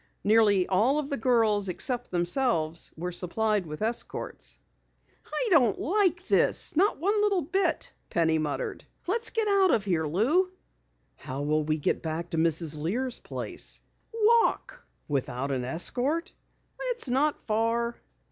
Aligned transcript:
Nearly 0.23 0.65
all 0.65 0.97
of 0.97 1.11
the 1.11 1.15
girls 1.15 1.69
except 1.69 2.09
themselves 2.09 2.91
were 2.97 3.11
supplied 3.11 3.67
with 3.67 3.83
escorts. 3.83 4.59
"I 5.31 5.47
don't 5.51 5.79
like 5.79 6.27
this 6.27 6.75
not 6.75 6.99
by 6.99 7.09
a 7.15 7.21
little 7.21 7.43
bit!" 7.43 7.93
Penny 8.09 8.39
muttered. 8.39 8.83
"Let's 9.05 9.29
get 9.29 9.47
out 9.47 9.69
of 9.69 9.85
here, 9.85 10.07
Lou." 10.07 10.51
"How 11.17 11.43
will 11.43 11.63
we 11.63 11.77
get 11.77 12.01
back 12.01 12.31
to 12.31 12.37
Mrs. 12.39 12.79
Lear's 12.79 13.19
place?" 13.19 13.81
"Walk." 14.11 14.83
"Without 15.07 15.51
an 15.51 15.63
escort?" 15.63 16.33
"It's 16.89 17.07
not 17.07 17.39
far." 17.43 17.95